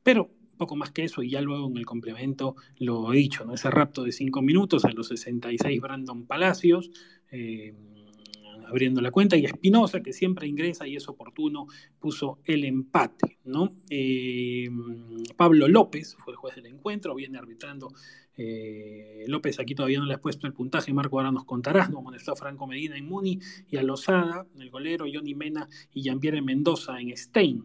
Pero 0.02 0.30
poco 0.58 0.76
más 0.76 0.92
que 0.92 1.04
eso, 1.04 1.22
y 1.24 1.30
ya 1.32 1.42
luego 1.42 1.68
en 1.68 1.78
el 1.78 1.86
complemento 1.86 2.56
lo 2.80 3.14
he 3.14 3.18
dicho, 3.18 3.46
¿no? 3.46 3.54
ese 3.54 3.70
rapto 3.70 4.04
de 4.04 4.12
cinco 4.12 4.42
minutos 4.42 4.86
a 4.86 4.92
los 4.92 5.08
66 5.08 5.82
Brandon 5.82 6.26
Palacios. 6.26 6.92
Eh, 7.32 7.74
abriendo 8.68 9.02
la 9.02 9.12
cuenta, 9.12 9.36
y 9.36 9.46
Espinosa, 9.46 10.02
que 10.02 10.14
siempre 10.14 10.48
ingresa 10.48 10.88
y 10.88 10.96
es 10.96 11.08
oportuno, 11.08 11.68
puso 12.00 12.40
el 12.46 12.66
empate. 12.66 13.40
¿no? 13.44 13.76
Eh, 13.90 14.70
Pablo 15.36 15.68
López 15.68 16.16
fue 16.20 16.34
el 16.34 16.38
juez 16.38 16.56
del 16.56 16.68
encuentro, 16.68 17.16
viene 17.16 17.38
arbitrando. 17.38 17.94
Eh, 18.36 19.26
López 19.28 19.60
aquí 19.60 19.76
todavía 19.76 20.00
no 20.00 20.06
le 20.06 20.16
ha 20.16 20.22
puesto 20.22 20.48
el 20.48 20.54
puntaje, 20.54 20.94
Marco 20.94 21.20
ahora 21.20 21.32
nos 21.32 21.46
contarás, 21.46 21.90
no 21.90 22.00
amonestó 22.00 22.34
a 22.34 22.36
Franco 22.36 22.66
Medina 22.66 22.98
en 22.98 23.06
Muni 23.06 23.40
y 23.70 23.78
a 23.78 23.84
Lozada, 23.84 24.48
el 24.60 24.70
golero, 24.72 25.06
Johnny 25.12 25.36
Mena 25.36 25.68
y 25.94 26.02
Jean-Pierre 26.02 26.42
Mendoza 26.42 27.00
en 27.00 27.16
Stein. 27.16 27.64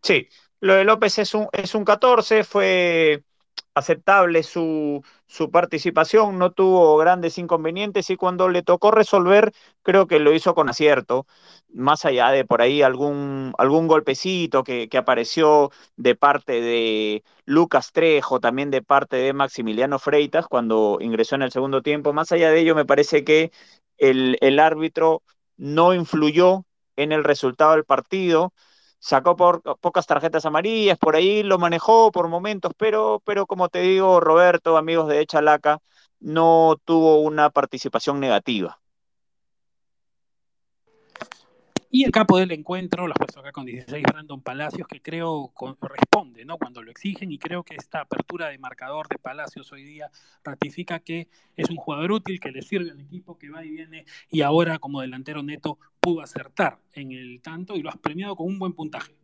Sí, 0.00 0.28
lo 0.60 0.74
de 0.74 0.84
López 0.84 1.18
es 1.18 1.34
un, 1.34 1.48
es 1.52 1.74
un 1.74 1.84
14, 1.84 2.44
fue 2.44 3.24
aceptable 3.74 4.42
su, 4.42 5.02
su, 5.26 5.50
participación, 5.50 6.38
no 6.38 6.52
tuvo 6.52 6.96
grandes 6.96 7.38
inconvenientes 7.38 8.10
y 8.10 8.16
cuando 8.16 8.48
le 8.48 8.62
tocó 8.62 8.90
resolver, 8.90 9.52
creo 9.82 10.06
que 10.06 10.18
lo 10.18 10.32
hizo 10.32 10.54
con 10.54 10.68
acierto, 10.68 11.26
más 11.72 12.04
allá 12.04 12.30
de 12.30 12.44
por 12.44 12.62
ahí 12.62 12.82
algún, 12.82 13.52
algún 13.58 13.88
golpecito 13.88 14.64
que, 14.64 14.88
que 14.88 14.98
apareció 14.98 15.70
de 15.96 16.14
parte 16.14 16.60
de 16.60 17.24
Lucas 17.44 17.92
Trejo, 17.92 18.40
también 18.40 18.70
de 18.70 18.82
parte 18.82 19.16
de 19.16 19.32
Maximiliano 19.32 19.98
Freitas 19.98 20.46
cuando 20.48 20.98
ingresó 21.00 21.36
en 21.36 21.42
el 21.42 21.52
segundo 21.52 21.82
tiempo. 21.82 22.12
Más 22.12 22.32
allá 22.32 22.50
de 22.50 22.60
ello, 22.60 22.74
me 22.74 22.84
parece 22.86 23.24
que 23.24 23.52
el, 23.98 24.38
el 24.40 24.58
árbitro 24.58 25.22
no 25.56 25.94
influyó 25.94 26.64
en 26.96 27.12
el 27.12 27.24
resultado 27.24 27.72
del 27.72 27.84
partido 27.84 28.52
sacó 28.98 29.36
por, 29.36 29.62
pocas 29.80 30.06
tarjetas 30.06 30.46
amarillas, 30.46 30.98
por 30.98 31.16
ahí 31.16 31.42
lo 31.42 31.58
manejó 31.58 32.10
por 32.12 32.28
momentos, 32.28 32.72
pero, 32.76 33.22
pero 33.24 33.46
como 33.46 33.68
te 33.68 33.80
digo, 33.80 34.20
Roberto, 34.20 34.76
amigos 34.76 35.08
de 35.08 35.20
Echalaca, 35.20 35.78
no 36.20 36.76
tuvo 36.84 37.20
una 37.22 37.50
participación 37.50 38.20
negativa. 38.20 38.80
Y 41.90 42.04
el 42.04 42.10
capo 42.10 42.36
del 42.36 42.50
encuentro, 42.52 43.06
lo 43.06 43.14
puesto 43.14 43.40
acá 43.40 43.50
con 43.50 43.64
16, 43.64 44.02
Brandon 44.02 44.42
Palacios, 44.42 44.86
que 44.86 45.00
creo 45.00 45.50
corresponde, 45.54 46.44
¿no? 46.44 46.58
Cuando 46.58 46.82
lo 46.82 46.90
exigen, 46.90 47.32
y 47.32 47.38
creo 47.38 47.62
que 47.62 47.76
esta 47.76 48.02
apertura 48.02 48.48
de 48.48 48.58
marcador 48.58 49.08
de 49.08 49.16
Palacios 49.16 49.72
hoy 49.72 49.84
día 49.84 50.10
ratifica 50.44 50.98
que 51.00 51.28
es 51.56 51.70
un 51.70 51.76
jugador 51.76 52.12
útil, 52.12 52.40
que 52.40 52.50
le 52.50 52.60
sirve 52.60 52.90
al 52.90 53.00
equipo, 53.00 53.38
que 53.38 53.48
va 53.48 53.64
y 53.64 53.70
viene, 53.70 54.04
y 54.28 54.42
ahora 54.42 54.78
como 54.78 55.00
delantero 55.00 55.42
neto 55.42 55.78
pudo 55.98 56.20
acertar 56.20 56.78
en 56.92 57.12
el 57.12 57.40
tanto 57.40 57.74
y 57.74 57.82
lo 57.82 57.88
has 57.88 57.96
premiado 57.96 58.36
con 58.36 58.48
un 58.48 58.58
buen 58.58 58.74
puntaje. 58.74 59.14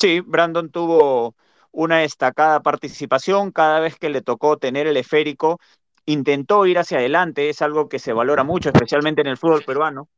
Sí, 0.00 0.18
Brandon 0.18 0.70
tuvo 0.70 1.36
una 1.70 1.98
destacada 1.98 2.64
participación 2.64 3.52
cada 3.52 3.78
vez 3.78 3.96
que 3.96 4.10
le 4.10 4.22
tocó 4.22 4.56
tener 4.56 4.88
el 4.88 4.96
esférico, 4.96 5.60
intentó 6.04 6.66
ir 6.66 6.80
hacia 6.80 6.98
adelante, 6.98 7.48
es 7.48 7.62
algo 7.62 7.88
que 7.88 8.00
se 8.00 8.12
valora 8.12 8.42
mucho, 8.42 8.70
especialmente 8.70 9.20
en 9.20 9.28
el 9.28 9.36
fútbol 9.36 9.62
peruano 9.62 10.08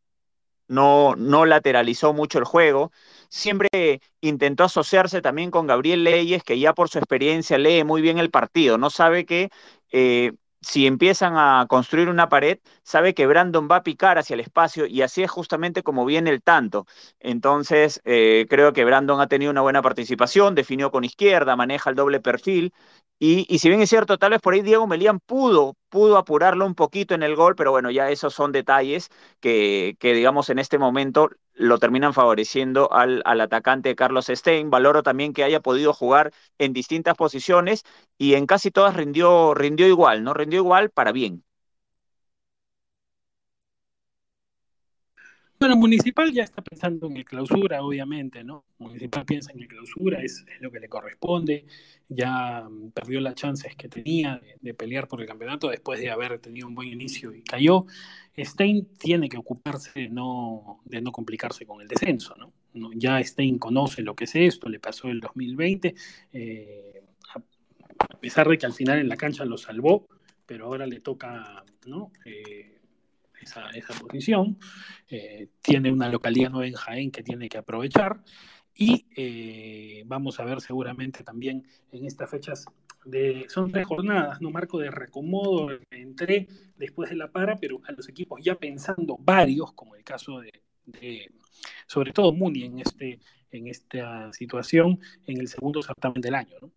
no, 0.69 1.15
no 1.17 1.45
lateralizó 1.47 2.13
mucho 2.13 2.39
el 2.39 2.45
juego. 2.45 2.93
Siempre 3.29 3.69
intentó 4.21 4.65
asociarse 4.65 5.21
también 5.23 5.51
con 5.51 5.67
Gabriel 5.67 6.05
Leyes, 6.05 6.43
que 6.45 6.59
ya 6.59 6.73
por 6.75 6.89
su 6.89 6.99
experiencia 6.99 7.59
lee 7.59 7.85
muy 7.85 8.03
bien 8.03 8.19
el 8.19 8.31
partido, 8.31 8.79
no 8.79 8.91
sabe 8.91 9.25
que 9.27 9.51
eh, 9.93 10.33
si 10.65 10.87
empiezan 10.87 11.35
a 11.37 11.67
construir 11.69 12.09
una 12.09 12.29
pared, 12.29 12.59
sabe 12.83 13.15
que 13.15 13.27
Brandon 13.27 13.69
va 13.71 13.77
a 13.77 13.83
picar 13.83 14.19
hacia 14.19 14.35
el 14.35 14.41
espacio 14.41 14.87
y 14.87 15.03
así 15.03 15.23
es 15.23 15.31
justamente 15.31 15.83
como 15.83 16.05
viene 16.05 16.31
el 16.31 16.43
tanto. 16.43 16.87
Entonces, 17.21 18.01
eh, 18.05 18.47
creo 18.49 18.73
que 18.73 18.85
Brandon 18.85 19.21
ha 19.21 19.29
tenido 19.29 19.51
una 19.51 19.61
buena 19.63 19.83
participación, 19.83 20.55
definió 20.55 20.91
con 20.91 21.05
izquierda, 21.05 21.57
maneja 21.57 21.91
el 21.91 21.97
doble 21.97 22.21
perfil 22.21 22.73
y, 23.19 23.47
y, 23.53 23.59
si 23.61 23.69
bien 23.69 23.81
es 23.81 23.89
cierto, 23.91 24.19
tal 24.19 24.31
vez 24.33 24.41
por 24.41 24.55
ahí 24.55 24.63
Diego 24.63 24.87
Melián 24.87 25.21
pudo, 25.21 25.77
pudo 25.89 26.19
apurarlo 26.19 26.67
un 26.67 26.75
poquito 26.75 27.15
en 27.15 27.23
el 27.23 27.37
gol, 27.37 27.55
pero 27.57 27.71
bueno, 27.71 27.91
ya 27.91 28.11
esos 28.11 28.35
son 28.35 28.53
detalles 28.53 29.09
que, 29.41 29.97
que 30.01 30.13
digamos, 30.15 30.51
en 30.51 30.59
este 30.59 30.79
momento 30.79 31.31
lo 31.55 31.79
terminan 31.79 32.15
favoreciendo 32.15 32.93
al, 32.93 33.23
al, 33.25 33.41
atacante 33.41 33.95
Carlos 33.97 34.27
Stein. 34.29 34.71
Valoro 34.71 35.03
también 35.03 35.33
que 35.33 35.45
haya 35.45 35.61
podido 35.61 35.93
jugar 35.93 36.33
en 36.59 36.73
distintas 36.73 37.17
posiciones 37.17 37.85
y 38.19 38.35
en 38.35 38.47
casi 38.47 38.71
todas 38.71 38.97
rindió, 38.97 39.55
rindió 39.55 39.87
igual, 39.89 40.25
¿no? 40.25 40.35
Rindió 40.35 40.61
igual 40.61 40.91
para 40.91 41.13
bien. 41.13 41.45
Bueno, 45.65 45.79
Municipal 45.79 46.31
ya 46.31 46.43
está 46.43 46.61
pensando 46.61 47.07
en 47.07 47.17
el 47.17 47.25
clausura, 47.25 47.83
obviamente, 47.83 48.45
¿no? 48.45 48.67
Municipal 48.77 49.25
piensa 49.25 49.51
en 49.51 49.61
el 49.61 49.67
clausura, 49.67 50.21
es, 50.21 50.45
es 50.47 50.61
lo 50.61 50.71
que 50.71 50.79
le 50.79 50.91
corresponde. 50.91 51.65
Ya 52.07 52.69
mm, 52.69 52.91
perdió 52.91 53.19
las 53.23 53.35
chances 53.35 53.75
que 53.75 53.89
tenía 53.89 54.37
de, 54.37 54.59
de, 54.61 54.75
pelear 54.75 55.09
por 55.09 55.23
el 55.23 55.27
campeonato 55.27 55.71
después 55.71 55.99
de 56.01 56.11
haber 56.11 56.39
tenido 56.39 56.69
un 56.69 56.75
buen 56.75 56.89
inicio 56.89 57.35
y 57.35 57.41
cayó. 57.41 57.87
Stein 58.37 58.89
tiene 58.99 59.31
que 59.31 59.39
ocuparse 59.39 59.99
de 59.99 60.11
no, 60.11 60.83
de 60.85 61.01
no 61.01 61.13
complicarse 61.13 61.65
con 61.65 61.81
el 61.81 61.89
descenso, 61.89 62.35
¿no? 62.37 62.53
¿no? 62.75 62.91
Ya 62.93 63.25
Stein 63.25 63.59
conoce 63.59 64.03
lo 64.03 64.15
que 64.15 64.25
es 64.25 64.37
esto, 64.37 64.69
le 64.69 64.81
pasó 64.81 65.09
el 65.09 65.21
2020, 65.21 65.95
eh, 66.35 67.03
a, 67.35 68.19
pesar 68.19 68.51
de 68.51 68.59
que 68.59 68.67
al 68.67 68.75
final 68.75 68.99
en 68.99 69.09
la 69.09 69.17
cancha 69.17 69.47
lo 69.47 69.57
salvó, 69.57 70.09
pero 70.45 70.67
ahora 70.67 70.87
le 70.87 71.01
toca, 71.01 71.65
¿no? 71.87 72.13
Eh, 72.27 72.74
esa, 73.45 73.71
posición. 74.01 74.59
Eh, 75.09 75.49
tiene 75.63 75.93
una 75.93 76.09
localidad 76.09 76.51
nueva 76.51 76.67
en 76.67 76.75
Jaén 76.75 77.11
que 77.11 77.23
tiene 77.23 77.49
que 77.49 77.59
aprovechar. 77.59 78.23
Y 78.75 79.07
eh, 79.17 80.03
vamos 80.07 80.41
a 80.41 80.45
ver 80.45 80.61
seguramente 80.61 81.23
también 81.23 81.65
en 81.93 82.07
estas 82.07 82.29
fechas 82.29 82.67
de, 83.05 83.47
son 83.49 83.71
tres 83.71 83.87
jornadas, 83.87 84.41
¿no? 84.41 84.51
Marco 84.51 84.79
de 84.79 84.91
recomodo, 84.91 85.69
entré 85.91 86.49
después 86.77 87.11
de 87.11 87.17
la 87.17 87.31
para, 87.31 87.57
pero 87.57 87.81
a 87.87 87.93
los 87.93 88.09
equipos 88.09 88.41
ya 88.43 88.57
pensando 88.57 89.17
varios, 89.21 89.73
como 89.75 89.95
el 89.95 90.03
caso 90.03 90.41
de, 90.41 90.63
de 90.87 91.31
sobre 91.87 92.13
todo 92.13 92.33
Muni 92.33 92.65
en, 92.65 92.81
este, 92.81 93.21
en 93.51 93.69
esta 93.69 94.33
situación, 94.33 94.99
en 95.27 95.39
el 95.39 95.49
segundo 95.49 95.83
certamen 95.83 96.21
del 96.21 96.35
año, 96.35 96.57
¿no? 96.61 96.73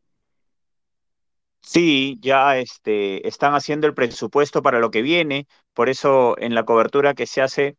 Sí, 1.67 2.17
ya 2.21 2.57
este, 2.57 3.27
están 3.27 3.53
haciendo 3.53 3.87
el 3.87 3.93
presupuesto 3.93 4.61
para 4.61 4.79
lo 4.79 4.89
que 4.89 5.01
viene, 5.01 5.47
por 5.73 5.89
eso 5.89 6.37
en 6.39 6.55
la 6.55 6.63
cobertura 6.63 7.13
que 7.13 7.27
se 7.27 7.41
hace 7.41 7.77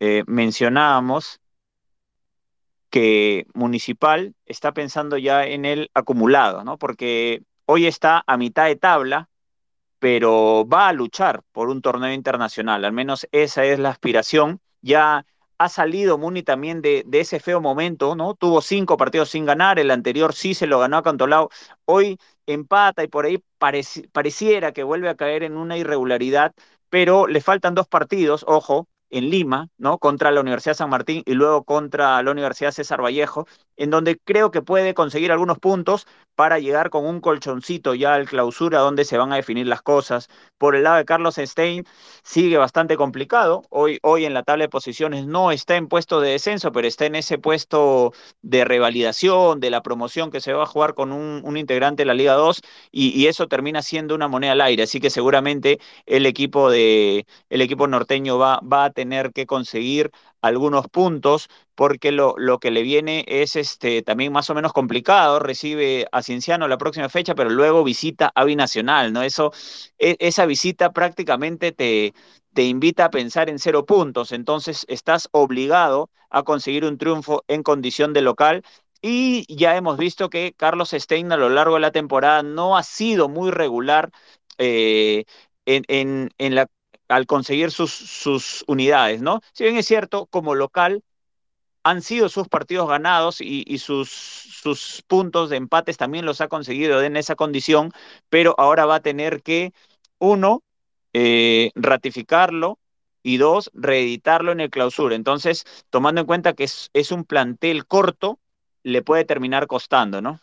eh, 0.00 0.22
mencionábamos 0.28 1.40
que 2.90 3.46
Municipal 3.54 4.34
está 4.46 4.72
pensando 4.72 5.16
ya 5.18 5.44
en 5.46 5.64
el 5.64 5.90
acumulado, 5.94 6.62
¿no? 6.64 6.78
Porque 6.78 7.42
hoy 7.66 7.86
está 7.86 8.22
a 8.26 8.36
mitad 8.36 8.66
de 8.66 8.76
tabla, 8.76 9.28
pero 9.98 10.66
va 10.68 10.88
a 10.88 10.92
luchar 10.92 11.42
por 11.52 11.70
un 11.70 11.82
torneo 11.82 12.12
internacional, 12.12 12.84
al 12.84 12.92
menos 12.92 13.26
esa 13.32 13.64
es 13.64 13.80
la 13.80 13.90
aspiración. 13.90 14.60
Ya 14.80 15.26
ha 15.58 15.68
salido 15.68 16.18
Muni 16.18 16.42
también 16.42 16.82
de, 16.82 17.04
de, 17.06 17.20
ese 17.20 17.40
feo 17.40 17.60
momento, 17.60 18.14
¿no? 18.16 18.34
Tuvo 18.34 18.60
cinco 18.60 18.96
partidos 18.96 19.30
sin 19.30 19.44
ganar, 19.46 19.78
el 19.78 19.90
anterior 19.90 20.34
sí 20.34 20.54
se 20.54 20.66
lo 20.66 20.78
ganó 20.80 20.98
a 20.98 21.02
Cantolao, 21.02 21.50
hoy 21.84 22.18
empata 22.46 23.02
y 23.04 23.08
por 23.08 23.26
ahí 23.26 23.42
pareci 23.58 24.08
pareciera 24.08 24.72
que 24.72 24.82
vuelve 24.82 25.08
a 25.08 25.16
caer 25.16 25.42
en 25.44 25.56
una 25.56 25.76
irregularidad, 25.78 26.54
pero 26.90 27.26
le 27.26 27.40
faltan 27.40 27.74
dos 27.74 27.88
partidos, 27.88 28.44
ojo, 28.48 28.88
en 29.14 29.30
Lima, 29.30 29.68
¿no? 29.78 29.98
Contra 29.98 30.32
la 30.32 30.40
Universidad 30.40 30.74
San 30.74 30.90
Martín 30.90 31.22
y 31.24 31.34
luego 31.34 31.62
contra 31.62 32.20
la 32.22 32.30
Universidad 32.32 32.72
César 32.72 33.00
Vallejo, 33.00 33.46
en 33.76 33.90
donde 33.90 34.18
creo 34.18 34.50
que 34.50 34.60
puede 34.60 34.92
conseguir 34.92 35.30
algunos 35.30 35.58
puntos 35.58 36.06
para 36.34 36.58
llegar 36.58 36.90
con 36.90 37.06
un 37.06 37.20
colchoncito 37.20 37.94
ya 37.94 38.14
al 38.14 38.26
clausura 38.26 38.80
donde 38.80 39.04
se 39.04 39.16
van 39.16 39.32
a 39.32 39.36
definir 39.36 39.68
las 39.68 39.82
cosas. 39.82 40.28
Por 40.58 40.74
el 40.74 40.82
lado 40.82 40.96
de 40.96 41.04
Carlos 41.04 41.36
Stein 41.36 41.84
sigue 42.24 42.56
bastante 42.56 42.96
complicado. 42.96 43.62
Hoy, 43.70 44.00
hoy 44.02 44.24
en 44.24 44.34
la 44.34 44.42
tabla 44.42 44.64
de 44.64 44.68
posiciones 44.68 45.26
no 45.26 45.52
está 45.52 45.76
en 45.76 45.86
puesto 45.86 46.20
de 46.20 46.30
descenso, 46.30 46.72
pero 46.72 46.88
está 46.88 47.06
en 47.06 47.14
ese 47.14 47.38
puesto 47.38 48.12
de 48.42 48.64
revalidación, 48.64 49.60
de 49.60 49.70
la 49.70 49.82
promoción 49.82 50.32
que 50.32 50.40
se 50.40 50.52
va 50.52 50.64
a 50.64 50.66
jugar 50.66 50.94
con 50.94 51.12
un, 51.12 51.56
integrante 51.56 52.02
de 52.02 52.06
la 52.06 52.14
Liga 52.14 52.34
2 52.34 52.62
y, 52.90 53.10
y, 53.10 53.28
eso 53.28 53.46
termina 53.46 53.80
siendo 53.80 54.14
una 54.16 54.26
moneda 54.26 54.52
al 54.52 54.60
aire. 54.60 54.82
Así 54.82 54.98
que 54.98 55.08
seguramente 55.08 55.78
el 56.04 56.26
equipo, 56.26 56.68
de, 56.68 57.26
el 57.48 57.60
equipo 57.60 57.86
norteño 57.86 58.38
va, 58.38 58.58
va 58.60 58.86
a 58.86 58.90
tener 58.90 59.03
tener 59.04 59.32
que 59.32 59.46
conseguir 59.46 60.10
algunos 60.40 60.88
puntos 60.88 61.48
porque 61.74 62.10
lo, 62.12 62.34
lo, 62.38 62.58
que 62.58 62.70
le 62.70 62.82
viene 62.82 63.24
es 63.28 63.54
este, 63.56 64.02
también 64.02 64.32
más 64.32 64.48
o 64.50 64.54
menos 64.54 64.72
complicado. 64.72 65.38
Recibe 65.40 66.06
a 66.12 66.22
Cienciano 66.22 66.68
la 66.68 66.78
próxima 66.78 67.08
fecha, 67.10 67.34
pero 67.34 67.50
luego 67.50 67.84
visita 67.84 68.32
a 68.34 68.44
Binacional, 68.44 69.12
¿no? 69.12 69.22
Eso, 69.22 69.52
e, 69.98 70.16
esa 70.20 70.46
visita 70.46 70.92
prácticamente 70.92 71.72
te, 71.72 72.14
te 72.54 72.64
invita 72.64 73.06
a 73.06 73.10
pensar 73.10 73.50
en 73.50 73.58
cero 73.58 73.84
puntos. 73.84 74.32
Entonces 74.32 74.86
estás 74.88 75.28
obligado 75.32 76.10
a 76.30 76.42
conseguir 76.44 76.84
un 76.84 76.96
triunfo 76.98 77.44
en 77.48 77.62
condición 77.62 78.12
de 78.14 78.22
local. 78.22 78.62
Y 79.02 79.44
ya 79.54 79.76
hemos 79.76 79.98
visto 79.98 80.30
que 80.30 80.54
Carlos 80.56 80.90
Stein 80.92 81.30
a 81.32 81.36
lo 81.36 81.50
largo 81.50 81.74
de 81.74 81.80
la 81.80 81.90
temporada 81.92 82.42
no 82.42 82.76
ha 82.78 82.82
sido 82.82 83.28
muy 83.28 83.50
regular 83.50 84.10
eh, 84.58 85.24
en, 85.66 85.84
en, 85.88 86.30
en, 86.38 86.54
la 86.54 86.68
al 87.14 87.26
conseguir 87.26 87.70
sus, 87.70 87.92
sus 87.92 88.64
unidades, 88.66 89.22
¿no? 89.22 89.40
Si 89.52 89.64
bien 89.64 89.76
es 89.76 89.86
cierto, 89.86 90.26
como 90.26 90.56
local, 90.56 91.04
han 91.84 92.02
sido 92.02 92.28
sus 92.28 92.48
partidos 92.48 92.88
ganados 92.88 93.40
y, 93.40 93.78
sus, 93.78 94.10
sus 94.10 95.02
puntos 95.06 95.50
de 95.50 95.56
empates 95.56 95.96
también 95.96 96.26
los 96.26 96.40
ha 96.40 96.48
conseguido 96.48 97.02
en 97.02 97.16
esa 97.16 97.36
condición, 97.36 97.92
pero 98.30 98.54
ahora 98.58 98.86
va 98.86 98.96
a 98.96 99.00
tener 99.00 99.42
que, 99.42 99.72
uno, 100.18 100.64
eh, 101.12 101.70
ratificarlo 101.76 102.78
y 103.22 103.36
dos, 103.36 103.70
reeditarlo 103.74 104.52
en 104.52 104.60
el 104.60 104.70
clausura. 104.70 105.14
Entonces, 105.14 105.64
tomando 105.90 106.22
en 106.22 106.26
cuenta 106.26 106.54
que 106.54 106.64
es, 106.64 106.90
es 106.94 107.12
un 107.12 107.24
plantel 107.24 107.86
corto, 107.86 108.40
le 108.82 109.02
puede 109.02 109.24
terminar 109.24 109.66
costando, 109.68 110.20
¿no? 110.20 110.40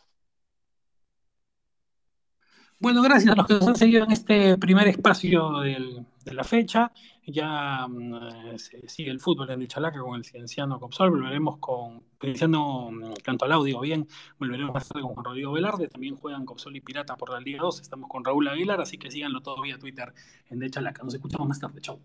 Bueno, 2.82 3.04
gracias 3.04 3.32
a 3.32 3.36
los 3.36 3.46
que 3.46 3.54
nos 3.54 3.68
han 3.68 3.76
seguido 3.76 4.04
en 4.04 4.12
este 4.12 4.58
primer 4.58 4.88
espacio 4.88 5.60
del, 5.60 6.04
de 6.26 6.34
la 6.34 6.44
fecha. 6.44 6.92
Ya 7.28 7.86
um, 7.86 8.58
sigue 8.58 9.12
el 9.12 9.20
fútbol 9.20 9.52
en 9.52 9.68
Chalaca 9.68 10.00
con 10.00 10.16
el 10.16 10.26
Cienciano 10.26 10.80
Copsol. 10.80 11.12
Volveremos 11.12 11.60
con 11.60 12.02
Cienciano 12.20 12.90
mm, 12.90 13.14
Cantolao, 13.24 13.64
digo 13.64 13.82
bien. 13.82 14.08
Volveremos 14.40 14.74
más 14.74 14.88
tarde 14.88 15.04
con 15.04 15.24
Rodrigo 15.24 15.52
Velarde. 15.52 15.90
También 15.90 16.16
juegan 16.16 16.44
Copsol 16.44 16.76
y 16.76 16.82
Pirata 16.82 17.16
por 17.18 17.30
la 17.30 17.40
Liga 17.40 17.62
2. 17.62 17.82
Estamos 17.82 18.10
con 18.10 18.26
Raúl 18.26 18.48
Aguilar, 18.48 18.82
así 18.82 18.98
que 18.98 19.12
síganlo 19.12 19.42
todo 19.42 19.62
vía 19.62 19.78
Twitter 19.78 20.12
en 20.50 20.58
De 20.58 20.72
Chalaca. 20.72 21.04
Nos 21.04 21.14
escuchamos 21.14 21.48
más 21.48 21.60
tarde. 21.60 21.82
Chau. 21.82 22.00